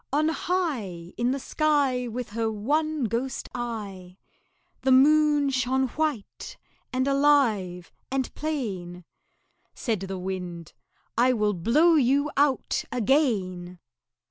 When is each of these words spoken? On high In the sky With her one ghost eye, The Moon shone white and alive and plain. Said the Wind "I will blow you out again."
On 0.11 0.29
high 0.29 1.13
In 1.15 1.29
the 1.29 1.37
sky 1.39 2.07
With 2.07 2.31
her 2.31 2.51
one 2.51 3.03
ghost 3.03 3.47
eye, 3.53 4.17
The 4.81 4.91
Moon 4.91 5.51
shone 5.51 5.89
white 5.89 6.57
and 6.91 7.07
alive 7.07 7.91
and 8.09 8.33
plain. 8.33 9.05
Said 9.75 9.99
the 9.99 10.17
Wind 10.17 10.73
"I 11.19 11.33
will 11.33 11.53
blow 11.53 11.93
you 11.93 12.31
out 12.35 12.83
again." 12.91 13.77